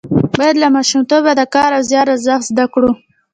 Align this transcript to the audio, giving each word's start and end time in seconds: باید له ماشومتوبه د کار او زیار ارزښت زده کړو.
باید 0.39 0.55
له 0.63 0.67
ماشومتوبه 0.75 1.31
د 1.35 1.41
کار 1.53 1.69
او 1.77 1.81
زیار 1.89 2.07
ارزښت 2.13 2.45
زده 2.51 2.65
کړو. 2.73 2.91